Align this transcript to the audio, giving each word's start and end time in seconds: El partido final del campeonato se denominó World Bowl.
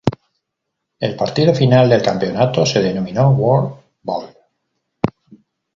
El 0.99 1.15
partido 1.15 1.53
final 1.53 1.87
del 1.87 2.01
campeonato 2.01 2.65
se 2.65 2.81
denominó 2.81 3.29
World 3.29 3.75
Bowl. 4.01 4.29